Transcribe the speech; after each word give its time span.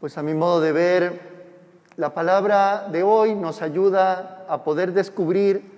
Pues 0.00 0.18
a 0.18 0.22
mi 0.22 0.34
modo 0.34 0.60
de 0.60 0.72
ver, 0.72 1.20
la 1.96 2.12
palabra 2.12 2.86
de 2.92 3.02
hoy 3.02 3.34
nos 3.34 3.62
ayuda 3.62 4.44
a 4.46 4.62
poder 4.62 4.92
descubrir 4.92 5.72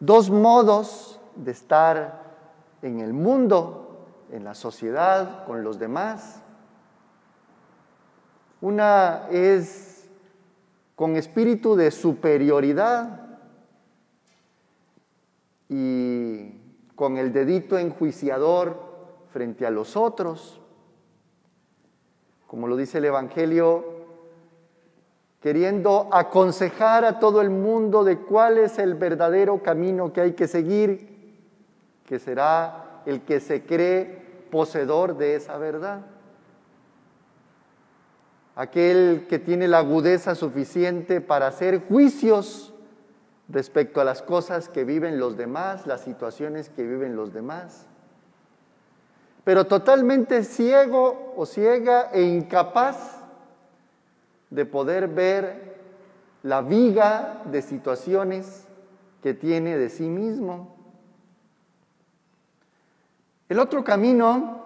dos 0.00 0.30
modos 0.30 1.20
de 1.36 1.52
estar 1.52 2.24
en 2.82 2.98
el 2.98 3.12
mundo, 3.12 4.08
en 4.32 4.42
la 4.42 4.56
sociedad, 4.56 5.46
con 5.46 5.62
los 5.62 5.78
demás. 5.78 6.42
Una 8.60 9.28
es 9.30 10.10
con 10.96 11.14
espíritu 11.14 11.76
de 11.76 11.92
superioridad 11.92 13.38
y 15.68 16.60
con 16.96 17.16
el 17.16 17.32
dedito 17.32 17.78
enjuiciador 17.78 18.76
frente 19.28 19.64
a 19.64 19.70
los 19.70 19.96
otros 19.96 20.61
como 22.52 22.68
lo 22.68 22.76
dice 22.76 22.98
el 22.98 23.06
Evangelio, 23.06 23.82
queriendo 25.40 26.10
aconsejar 26.12 27.02
a 27.06 27.18
todo 27.18 27.40
el 27.40 27.48
mundo 27.48 28.04
de 28.04 28.18
cuál 28.18 28.58
es 28.58 28.78
el 28.78 28.94
verdadero 28.94 29.62
camino 29.62 30.12
que 30.12 30.20
hay 30.20 30.32
que 30.34 30.46
seguir, 30.46 31.38
que 32.04 32.18
será 32.18 33.00
el 33.06 33.22
que 33.22 33.40
se 33.40 33.64
cree 33.64 34.44
poseedor 34.50 35.16
de 35.16 35.36
esa 35.36 35.56
verdad. 35.56 36.02
Aquel 38.54 39.24
que 39.30 39.38
tiene 39.38 39.66
la 39.66 39.78
agudeza 39.78 40.34
suficiente 40.34 41.22
para 41.22 41.46
hacer 41.46 41.80
juicios 41.88 42.74
respecto 43.48 43.98
a 43.98 44.04
las 44.04 44.20
cosas 44.20 44.68
que 44.68 44.84
viven 44.84 45.18
los 45.18 45.38
demás, 45.38 45.86
las 45.86 46.02
situaciones 46.02 46.68
que 46.68 46.82
viven 46.82 47.16
los 47.16 47.32
demás 47.32 47.86
pero 49.44 49.66
totalmente 49.66 50.44
ciego 50.44 51.34
o 51.36 51.46
ciega 51.46 52.10
e 52.12 52.22
incapaz 52.22 53.22
de 54.50 54.64
poder 54.66 55.08
ver 55.08 55.72
la 56.42 56.60
viga 56.60 57.42
de 57.46 57.62
situaciones 57.62 58.66
que 59.22 59.34
tiene 59.34 59.78
de 59.78 59.88
sí 59.88 60.08
mismo. 60.08 60.76
El 63.48 63.58
otro 63.58 63.84
camino 63.84 64.62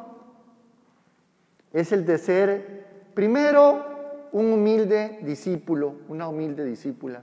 es 1.72 1.92
el 1.92 2.04
de 2.06 2.18
ser 2.18 2.86
primero 3.14 4.28
un 4.32 4.52
humilde 4.52 5.20
discípulo, 5.22 5.94
una 6.08 6.28
humilde 6.28 6.64
discípula, 6.64 7.22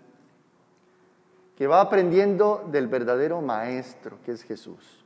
que 1.56 1.68
va 1.68 1.82
aprendiendo 1.82 2.68
del 2.72 2.88
verdadero 2.88 3.42
maestro 3.42 4.18
que 4.26 4.32
es 4.32 4.44
Jesús. 4.44 5.03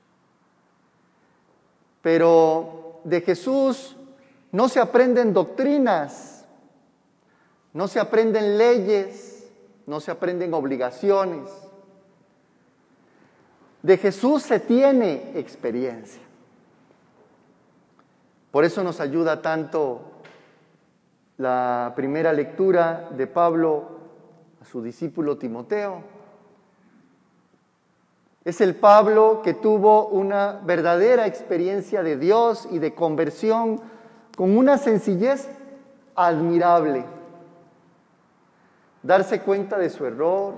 Pero 2.08 3.02
de 3.04 3.20
Jesús 3.20 3.98
no 4.54 4.70
se 4.70 4.80
aprenden 4.80 5.34
doctrinas, 5.34 6.46
no 7.74 7.90
se 7.90 8.00
aprenden 8.00 8.58
leyes, 8.58 9.46
no 9.86 10.00
se 10.00 10.12
aprenden 10.12 10.54
obligaciones. 10.54 11.50
De 13.84 13.98
Jesús 13.98 14.44
se 14.44 14.62
tiene 14.62 15.34
experiencia. 15.36 16.22
Por 18.52 18.64
eso 18.64 18.86
nos 18.86 19.02
ayuda 19.02 19.42
tanto 19.42 20.14
la 21.36 21.92
primera 21.94 22.32
lectura 22.32 23.10
de 23.18 23.28
Pablo 23.28 24.00
a 24.62 24.66
su 24.66 24.82
discípulo 24.82 25.38
Timoteo 25.38 26.17
es 28.48 28.62
el 28.62 28.76
Pablo 28.76 29.42
que 29.44 29.54
tuvo 29.54 30.08
una 30.08 30.62
verdadera 30.64 31.28
experiencia 31.28 32.02
de 32.02 32.16
Dios 32.16 32.66
y 32.72 32.80
de 32.80 32.96
conversión 32.96 33.82
con 34.38 34.58
una 34.58 34.78
sencillez 34.78 35.50
admirable. 36.16 37.04
Darse 39.04 39.42
cuenta 39.42 39.78
de 39.78 39.90
su 39.90 40.06
error, 40.06 40.54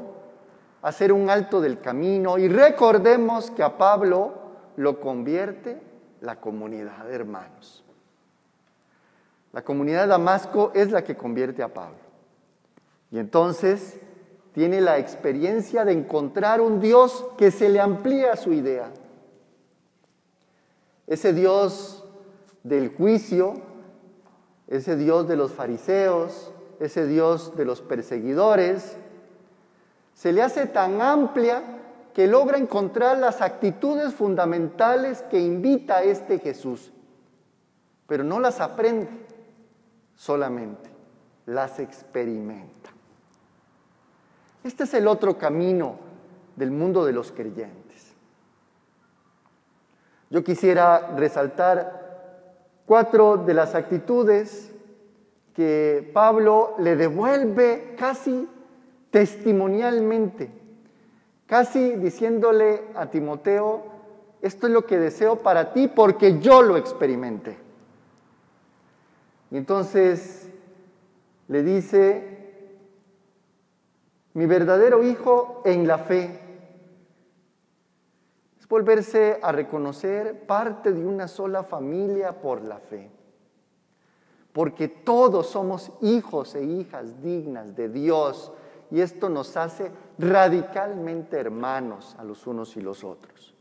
hacer 0.83 1.11
un 1.11 1.31
alto 1.31 1.61
del 1.61 1.79
camino 1.79 2.37
y 2.37 2.47
recordemos 2.47 3.49
que 3.49 3.63
a 3.63 3.75
Pablo 3.79 4.33
lo 4.75 4.99
convierte 4.99 5.81
la 6.21 6.35
comunidad 6.35 7.05
de 7.05 7.15
hermanos. 7.15 7.83
La 9.51 9.63
comunidad 9.63 10.03
de 10.03 10.09
Damasco 10.09 10.71
es 10.75 10.91
la 10.91 11.03
que 11.03 11.17
convierte 11.17 11.63
a 11.63 11.73
Pablo. 11.73 11.97
Y 13.09 13.17
entonces 13.17 13.99
tiene 14.59 14.81
la 14.81 14.97
experiencia 14.97 15.85
de 15.85 15.93
encontrar 15.93 16.59
un 16.59 16.81
Dios 16.81 17.25
que 17.37 17.49
se 17.49 17.69
le 17.69 17.79
amplía 17.79 18.35
su 18.35 18.51
idea. 18.51 18.91
Ese 21.07 21.31
Dios 21.31 22.03
del 22.63 22.89
juicio, 22.89 23.53
ese 24.67 24.97
Dios 24.97 25.29
de 25.29 25.37
los 25.37 25.53
fariseos, 25.53 26.51
ese 26.81 27.07
Dios 27.07 27.55
de 27.55 27.63
los 27.63 27.79
perseguidores, 27.79 28.97
se 30.13 30.33
le 30.33 30.41
hace 30.41 30.65
tan 30.65 31.01
amplia 31.01 31.63
que 32.13 32.27
logra 32.27 32.57
encontrar 32.57 33.17
las 33.17 33.39
actitudes 33.39 34.13
fundamentales 34.13 35.21
que 35.31 35.39
invita 35.39 35.99
a 35.99 36.03
este 36.03 36.37
Jesús, 36.37 36.91
pero 38.07 38.25
no 38.25 38.41
las 38.41 38.59
aprende 38.59 39.07
solamente, 40.15 40.89
las 41.45 41.79
experimenta. 41.79 42.98
Este 44.63 44.83
es 44.83 44.93
el 44.93 45.07
otro 45.07 45.37
camino 45.37 45.95
del 46.55 46.71
mundo 46.71 47.05
de 47.05 47.13
los 47.13 47.31
creyentes. 47.31 48.13
Yo 50.29 50.43
quisiera 50.43 51.15
resaltar 51.15 52.83
cuatro 52.85 53.37
de 53.37 53.53
las 53.53 53.75
actitudes 53.75 54.71
que 55.55 56.09
Pablo 56.13 56.75
le 56.79 56.95
devuelve 56.95 57.95
casi 57.97 58.47
testimonialmente, 59.11 60.51
casi 61.47 61.95
diciéndole 61.95 62.83
a 62.95 63.07
Timoteo, 63.07 63.83
esto 64.41 64.67
es 64.67 64.73
lo 64.73 64.85
que 64.85 64.99
deseo 64.99 65.37
para 65.37 65.73
ti 65.73 65.87
porque 65.87 66.39
yo 66.39 66.61
lo 66.61 66.77
experimenté. 66.77 67.57
Y 69.51 69.57
entonces 69.57 70.49
le 71.47 71.63
dice, 71.63 72.38
mi 74.39 74.45
verdadero 74.45 75.03
hijo 75.03 75.61
en 75.65 75.85
la 75.85 75.97
fe. 75.97 76.39
Es 78.57 78.65
volverse 78.69 79.37
a 79.41 79.51
reconocer 79.51 80.47
parte 80.47 80.93
de 80.93 81.05
una 81.05 81.27
sola 81.27 81.61
familia 81.61 82.39
por 82.39 82.61
la 82.61 82.79
fe. 82.79 83.11
Porque 84.53 84.87
todos 84.87 85.47
somos 85.47 85.91
hijos 85.99 86.55
e 86.55 86.63
hijas 86.63 87.21
dignas 87.21 87.75
de 87.75 87.89
Dios 87.89 88.53
y 88.89 89.01
esto 89.01 89.27
nos 89.27 89.57
hace 89.57 89.91
radicalmente 90.17 91.37
hermanos 91.37 92.15
a 92.17 92.23
los 92.23 92.47
unos 92.47 92.77
y 92.77 92.79
los 92.79 93.03
otros. 93.03 93.53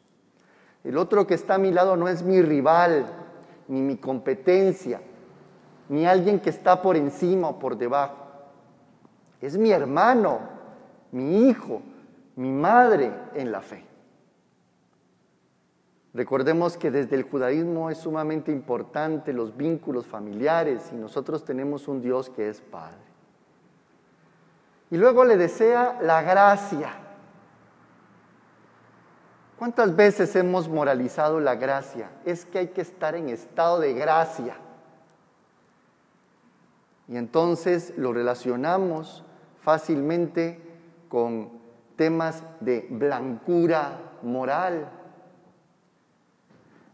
El 0.84 0.96
otro 0.96 1.26
que 1.26 1.34
está 1.34 1.56
a 1.56 1.58
mi 1.58 1.72
lado 1.72 1.96
no 1.96 2.06
es 2.06 2.22
mi 2.22 2.40
rival, 2.40 3.04
ni 3.66 3.82
mi 3.82 3.96
competencia, 3.96 5.00
ni 5.88 6.06
alguien 6.06 6.38
que 6.38 6.50
está 6.50 6.80
por 6.80 6.96
encima 6.96 7.48
o 7.48 7.58
por 7.58 7.76
debajo. 7.76 8.26
Es 9.40 9.58
mi 9.58 9.72
hermano, 9.72 10.56
mi 11.12 11.48
hijo, 11.48 11.82
mi 12.36 12.50
madre 12.50 13.12
en 13.34 13.52
la 13.52 13.60
fe. 13.60 13.84
Recordemos 16.14 16.76
que 16.76 16.90
desde 16.90 17.16
el 17.16 17.22
judaísmo 17.22 17.90
es 17.90 17.98
sumamente 17.98 18.50
importante 18.50 19.32
los 19.32 19.56
vínculos 19.56 20.06
familiares 20.06 20.90
y 20.92 20.96
nosotros 20.96 21.44
tenemos 21.44 21.86
un 21.86 22.00
Dios 22.00 22.30
que 22.30 22.48
es 22.48 22.60
Padre. 22.60 22.98
Y 24.90 24.96
luego 24.96 25.24
le 25.24 25.36
desea 25.36 25.98
la 26.02 26.22
gracia. 26.22 26.90
¿Cuántas 29.58 29.94
veces 29.94 30.34
hemos 30.34 30.68
moralizado 30.68 31.40
la 31.40 31.56
gracia? 31.56 32.10
Es 32.24 32.46
que 32.46 32.58
hay 32.58 32.68
que 32.68 32.80
estar 32.80 33.14
en 33.14 33.28
estado 33.28 33.80
de 33.80 33.92
gracia. 33.92 34.56
Y 37.06 37.16
entonces 37.16 37.92
lo 37.96 38.12
relacionamos 38.12 39.24
fácilmente 39.60 40.67
con 41.08 41.50
temas 41.96 42.42
de 42.60 42.86
blancura 42.90 43.98
moral. 44.22 44.88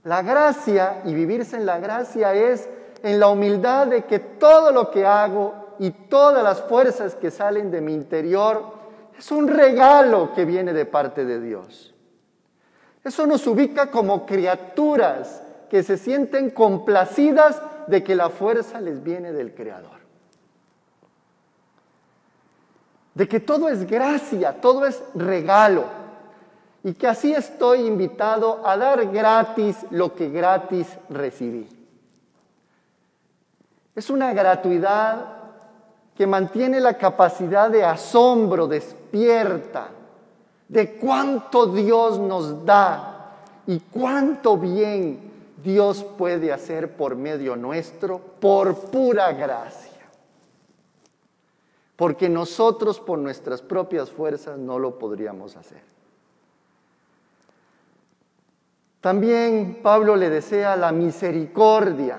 La 0.05 0.23
gracia 0.23 1.03
y 1.05 1.15
vivirse 1.15 1.57
en 1.57 1.67
la 1.67 1.79
gracia 1.79 2.35
es 2.35 2.69
en 3.03 3.21
la 3.21 3.29
humildad 3.29 3.87
de 3.89 4.05
que 4.05 4.19
todo 4.19 4.73
lo 4.73 4.91
que 4.91 5.07
hago 5.07 5.77
y 5.79 5.91
todas 5.91 6.43
las 6.43 6.63
fuerzas 6.63 7.15
que 7.15 7.31
salen 7.31 7.71
de 7.71 7.81
mi 7.81 7.93
interior 7.93 8.73
es 9.19 9.31
un 9.31 9.49
regalo 9.49 10.33
que 10.35 10.45
viene 10.45 10.73
de 10.73 10.87
parte 10.87 11.25
de 11.25 11.41
Dios. 11.41 11.95
Eso 13.03 13.27
nos 13.27 13.47
ubica 13.47 13.91
como 13.91 14.25
criaturas 14.25 15.43
que 15.69 15.83
se 15.83 15.99
sienten 15.99 16.51
complacidas 16.51 17.61
de 17.87 18.03
que 18.03 18.15
la 18.15 18.31
fuerza 18.31 18.81
les 18.81 19.03
viene 19.03 19.33
del 19.33 19.55
Creador 19.55 20.04
de 23.15 23.29
que 23.29 23.41
todo 23.41 23.69
es 23.69 23.87
gracia, 23.87 24.61
todo 24.61 24.85
es 24.87 25.03
regalo, 25.15 25.85
y 26.83 26.93
que 26.95 27.07
así 27.07 27.33
estoy 27.33 27.87
invitado 27.87 28.67
a 28.67 28.77
dar 28.77 29.07
gratis 29.11 29.77
lo 29.91 30.15
que 30.15 30.29
gratis 30.29 30.87
recibí. 31.09 31.67
Es 33.95 34.11
una 34.11 34.35
gratuidad 34.35 35.25
que 36.17 36.27
mantiene 36.27 36.81
la 36.81 36.99
capacidad 36.99 37.71
de 37.71 37.85
asombro 37.85 38.67
despierta 38.67 39.89
de 40.69 40.95
cuánto 40.97 41.67
Dios 41.67 42.19
nos 42.19 42.65
da 42.65 43.37
y 43.67 43.81
cuánto 43.81 44.57
bien 44.57 45.33
Dios 45.63 46.05
puede 46.19 46.53
hacer 46.53 46.97
por 46.97 47.17
medio 47.17 47.57
nuestro 47.57 48.19
por 48.19 48.91
pura 48.91 49.33
gracia. 49.33 49.94
Porque 51.97 52.29
nosotros 52.29 52.99
por 53.01 53.19
nuestras 53.19 53.63
propias 53.63 54.11
fuerzas 54.11 54.59
no 54.59 54.79
lo 54.79 54.99
podríamos 54.99 55.57
hacer. 55.57 55.83
También 59.01 59.81
Pablo 59.83 60.17
le 60.17 60.31
desea 60.31 60.77
la 60.77 60.91
misericordia. 60.91 62.19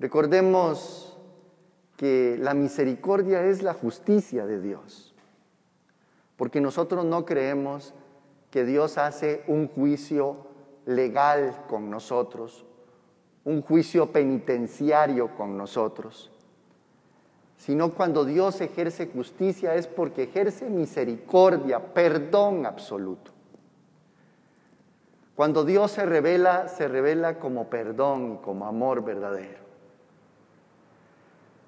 Recordemos 0.00 1.16
que 1.96 2.36
la 2.40 2.54
misericordia 2.54 3.44
es 3.44 3.62
la 3.62 3.72
justicia 3.72 4.46
de 4.46 4.60
Dios, 4.60 5.14
porque 6.36 6.60
nosotros 6.60 7.04
no 7.04 7.24
creemos 7.24 7.94
que 8.50 8.64
Dios 8.64 8.98
hace 8.98 9.44
un 9.46 9.68
juicio 9.68 10.36
legal 10.86 11.64
con 11.68 11.90
nosotros, 11.90 12.64
un 13.44 13.62
juicio 13.62 14.10
penitenciario 14.10 15.36
con 15.36 15.56
nosotros, 15.56 16.30
sino 17.58 17.92
cuando 17.92 18.24
Dios 18.24 18.60
ejerce 18.60 19.08
justicia 19.08 19.74
es 19.74 19.88
porque 19.88 20.22
ejerce 20.22 20.70
misericordia, 20.70 21.92
perdón 21.92 22.64
absoluto. 22.64 23.32
Cuando 25.34 25.64
Dios 25.64 25.90
se 25.90 26.06
revela, 26.06 26.68
se 26.68 26.88
revela 26.88 27.38
como 27.38 27.68
perdón 27.68 28.34
y 28.34 28.44
como 28.44 28.64
amor 28.66 29.04
verdadero. 29.04 29.58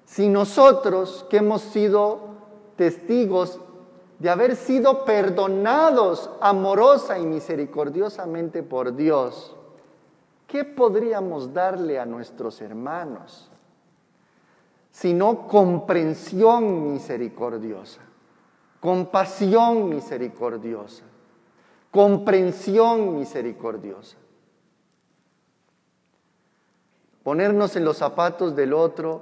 Si 0.05 0.27
nosotros 0.27 1.25
que 1.29 1.37
hemos 1.37 1.61
sido 1.61 2.19
testigos 2.77 3.59
de 4.19 4.29
haber 4.29 4.55
sido 4.55 5.03
perdonados 5.03 6.29
amorosa 6.41 7.19
y 7.19 7.25
misericordiosamente 7.25 8.63
por 8.63 8.95
Dios, 8.95 9.55
¿qué 10.47 10.63
podríamos 10.63 11.53
darle 11.53 11.99
a 11.99 12.05
nuestros 12.05 12.61
hermanos? 12.61 13.51
Sino 14.91 15.47
comprensión 15.47 16.91
misericordiosa, 16.91 18.01
compasión 18.79 19.89
misericordiosa, 19.89 21.03
comprensión 21.89 23.15
misericordiosa. 23.15 24.17
Ponernos 27.23 27.75
en 27.75 27.85
los 27.85 27.97
zapatos 27.97 28.55
del 28.55 28.73
otro 28.73 29.21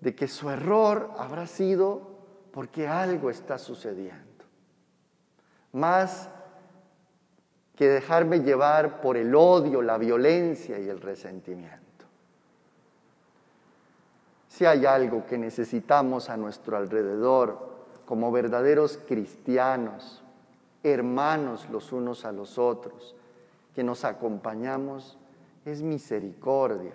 de 0.00 0.14
que 0.14 0.28
su 0.28 0.50
error 0.50 1.10
habrá 1.18 1.46
sido 1.46 2.14
porque 2.52 2.86
algo 2.86 3.30
está 3.30 3.58
sucediendo. 3.58 4.44
Más 5.72 6.28
que 7.74 7.88
dejarme 7.88 8.40
llevar 8.40 9.00
por 9.00 9.16
el 9.16 9.34
odio, 9.34 9.82
la 9.82 9.98
violencia 9.98 10.78
y 10.78 10.88
el 10.88 11.00
resentimiento. 11.00 11.83
Si 14.54 14.64
hay 14.64 14.86
algo 14.86 15.26
que 15.26 15.36
necesitamos 15.36 16.30
a 16.30 16.36
nuestro 16.36 16.76
alrededor 16.76 17.58
como 18.06 18.30
verdaderos 18.30 19.00
cristianos, 19.04 20.22
hermanos 20.84 21.68
los 21.70 21.90
unos 21.90 22.24
a 22.24 22.30
los 22.30 22.56
otros, 22.56 23.16
que 23.74 23.82
nos 23.82 24.04
acompañamos, 24.04 25.18
es 25.64 25.82
misericordia. 25.82 26.92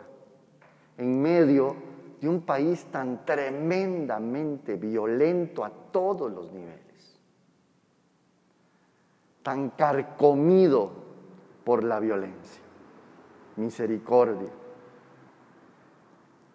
En 0.97 1.21
medio 1.21 1.75
de 2.21 2.29
un 2.29 2.43
país 2.43 2.85
tan 2.93 3.25
tremendamente 3.25 4.77
violento 4.77 5.65
a 5.65 5.69
todos 5.69 6.31
los 6.31 6.53
niveles, 6.53 7.19
tan 9.43 9.71
carcomido 9.71 10.91
por 11.65 11.83
la 11.83 11.99
violencia. 11.99 12.61
Misericordia. 13.57 14.58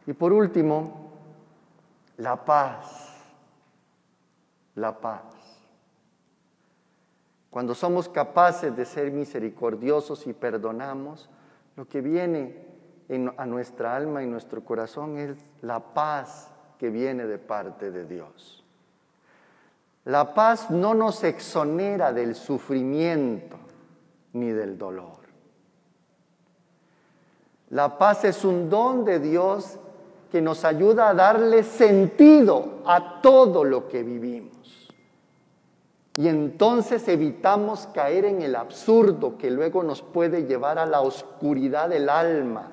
Y 0.06 0.12
por 0.12 0.32
último, 0.32 1.12
la 2.18 2.44
paz. 2.44 3.12
La 4.74 4.98
paz. 4.98 5.22
Cuando 7.50 7.74
somos 7.74 8.08
capaces 8.08 8.74
de 8.76 8.84
ser 8.84 9.12
misericordiosos 9.12 10.26
y 10.26 10.32
perdonamos, 10.32 11.28
lo 11.76 11.86
que 11.86 12.00
viene 12.00 12.66
a 13.36 13.46
nuestra 13.46 13.94
alma 13.94 14.22
y 14.22 14.26
nuestro 14.26 14.64
corazón 14.64 15.18
es 15.18 15.36
la 15.62 15.78
paz 15.78 16.50
que 16.78 16.90
viene 16.90 17.26
de 17.26 17.38
parte 17.38 17.90
de 17.90 18.06
Dios. 18.06 18.64
La 20.04 20.34
paz 20.34 20.70
no 20.70 20.94
nos 20.94 21.22
exonera 21.24 22.12
del 22.12 22.34
sufrimiento 22.34 23.56
ni 24.32 24.50
del 24.50 24.76
dolor. 24.76 25.18
La 27.70 27.96
paz 27.96 28.24
es 28.24 28.44
un 28.44 28.68
don 28.68 29.04
de 29.04 29.18
Dios 29.18 29.78
que 30.34 30.42
nos 30.42 30.64
ayuda 30.64 31.10
a 31.10 31.14
darle 31.14 31.62
sentido 31.62 32.80
a 32.84 33.20
todo 33.22 33.62
lo 33.62 33.86
que 33.86 34.02
vivimos. 34.02 34.88
Y 36.16 36.26
entonces 36.26 37.06
evitamos 37.06 37.86
caer 37.94 38.24
en 38.24 38.42
el 38.42 38.56
absurdo 38.56 39.38
que 39.38 39.48
luego 39.48 39.84
nos 39.84 40.02
puede 40.02 40.44
llevar 40.44 40.80
a 40.80 40.86
la 40.86 41.02
oscuridad 41.02 41.88
del 41.88 42.08
alma 42.08 42.72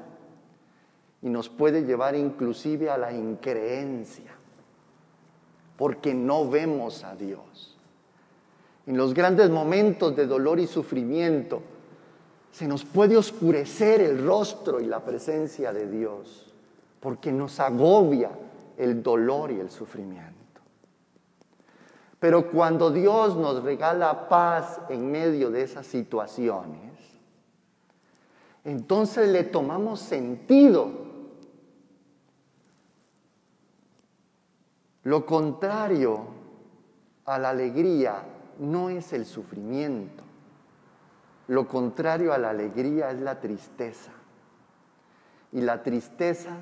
y 1.22 1.30
nos 1.30 1.50
puede 1.50 1.84
llevar 1.84 2.16
inclusive 2.16 2.90
a 2.90 2.98
la 2.98 3.14
increencia, 3.14 4.32
porque 5.78 6.16
no 6.16 6.50
vemos 6.50 7.04
a 7.04 7.14
Dios. 7.16 7.78
En 8.88 8.98
los 8.98 9.14
grandes 9.14 9.52
momentos 9.52 10.16
de 10.16 10.26
dolor 10.26 10.60
y 10.60 10.66
sufrimiento, 10.66 11.62
se 12.52 12.68
nos 12.68 12.86
puede 12.86 13.18
oscurecer 13.18 14.02
el 14.02 14.26
rostro 14.26 14.82
y 14.82 14.88
la 14.88 15.02
presencia 15.02 15.72
de 15.72 15.88
Dios, 15.88 16.51
porque 17.02 17.32
nos 17.32 17.60
agobia 17.60 18.32
el 18.78 19.04
dolor 19.04 19.52
y 19.52 19.60
el 19.60 19.70
sufrimiento. 19.70 20.62
Pero 22.20 22.50
cuando 22.50 22.92
Dios 22.92 23.36
nos 23.36 23.62
regala 23.64 24.30
paz 24.30 24.80
en 24.88 25.12
medio 25.12 25.52
de 25.52 25.64
esas 25.64 25.86
situaciones, 25.86 26.94
entonces 28.64 29.28
le 29.28 29.44
tomamos 29.44 30.00
sentido 30.00 31.12
Lo 35.04 35.26
contrario 35.26 36.26
a 37.26 37.40
la 37.40 37.50
alegría 37.50 38.24
no 38.60 38.90
es 38.90 39.14
el 39.14 39.26
sufrimiento. 39.26 40.24
Lo 41.48 41.68
contrario 41.68 42.34
a 42.34 42.38
la 42.38 42.52
alegría 42.52 43.10
es 43.10 43.20
la 43.20 43.40
tristeza. 43.40 44.12
Y 45.52 45.62
la 45.62 45.82
tristeza 45.82 46.58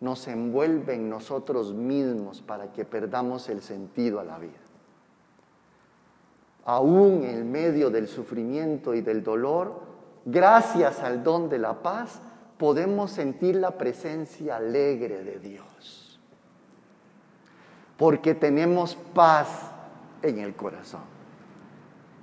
nos 0.00 0.28
envuelve 0.28 0.94
en 0.94 1.08
nosotros 1.08 1.72
mismos 1.72 2.42
para 2.42 2.72
que 2.72 2.84
perdamos 2.84 3.48
el 3.48 3.62
sentido 3.62 4.20
a 4.20 4.24
la 4.24 4.38
vida. 4.38 4.52
Aún 6.64 7.24
en 7.24 7.50
medio 7.50 7.90
del 7.90 8.08
sufrimiento 8.08 8.94
y 8.94 9.00
del 9.00 9.22
dolor, 9.22 9.80
gracias 10.24 11.00
al 11.00 11.22
don 11.22 11.48
de 11.48 11.58
la 11.58 11.82
paz, 11.82 12.20
podemos 12.58 13.10
sentir 13.10 13.56
la 13.56 13.72
presencia 13.72 14.56
alegre 14.56 15.22
de 15.22 15.38
Dios 15.38 15.66
porque 17.96 18.34
tenemos 18.34 18.94
paz 19.14 19.70
en 20.22 20.38
el 20.38 20.54
corazón. 20.54 21.02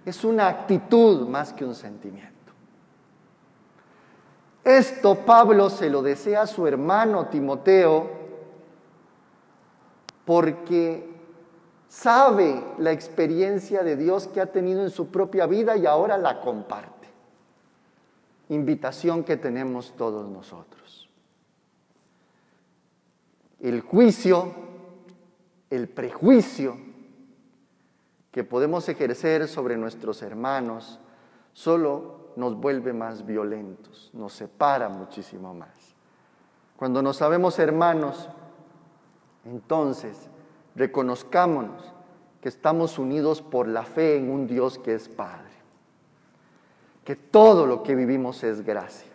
Es 0.06 0.24
una 0.24 0.48
actitud 0.48 1.27
más 1.27 1.53
que 1.53 1.65
un 1.65 1.75
sentimiento. 1.75 2.42
Esto 4.63 5.15
Pablo 5.25 5.70
se 5.70 5.89
lo 5.89 6.01
desea 6.01 6.43
a 6.43 6.48
su 6.48 6.65
hermano 6.67 7.27
Timoteo 7.27 8.10
porque 10.25 11.10
sabe 11.88 12.63
la 12.77 12.91
experiencia 12.91 13.84
de 13.84 13.98
Dios 13.98 14.27
que 14.27 14.39
ha 14.39 14.51
tenido 14.51 14.84
en 14.84 14.89
su 14.89 15.08
propia 15.08 15.46
vida 15.46 15.75
y 15.75 15.86
ahora 15.86 16.17
la 16.17 16.39
comparte. 16.39 17.10
Invitación 18.50 19.24
que 19.24 19.38
tenemos 19.38 19.93
todos 19.98 20.29
nosotros. 20.29 21.10
El 23.60 23.82
juicio 23.82 24.63
el 25.74 25.89
prejuicio 25.89 26.77
que 28.32 28.43
podemos 28.43 28.88
ejercer 28.89 29.48
sobre 29.48 29.75
nuestros 29.75 30.22
hermanos 30.22 31.00
solo 31.53 32.23
nos 32.35 32.55
vuelve 32.55 32.93
más 32.93 33.25
violentos, 33.25 34.09
nos 34.13 34.33
separa 34.33 34.89
muchísimo 34.89 35.53
más. 35.53 35.95
Cuando 36.75 37.01
nos 37.01 37.17
sabemos 37.17 37.59
hermanos, 37.59 38.29
entonces 39.45 40.29
reconozcámonos 40.75 41.93
que 42.41 42.49
estamos 42.49 42.99
unidos 42.99 43.41
por 43.41 43.67
la 43.67 43.83
fe 43.83 44.17
en 44.17 44.29
un 44.29 44.47
Dios 44.47 44.77
que 44.77 44.93
es 44.95 45.07
Padre, 45.07 45.53
que 47.05 47.15
todo 47.15 47.65
lo 47.65 47.83
que 47.83 47.95
vivimos 47.95 48.43
es 48.43 48.65
gracia. 48.65 49.11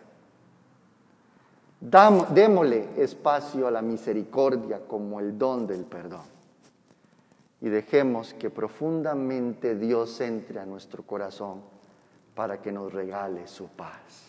démosle 1.79 2.89
espacio 2.97 3.67
a 3.67 3.71
la 3.71 3.81
misericordia 3.81 4.81
como 4.87 5.19
el 5.19 5.37
don 5.37 5.67
del 5.67 5.83
perdón. 5.83 6.25
Y 7.61 7.69
dejemos 7.69 8.33
que 8.33 8.49
profundamente 8.49 9.75
Dios 9.75 10.21
entre 10.21 10.59
a 10.59 10.65
nuestro 10.65 11.03
corazón 11.03 11.61
para 12.39 12.61
que 12.61 12.71
nos 12.71 12.93
regale 12.93 13.45
su 13.47 13.67
paz. 13.67 14.28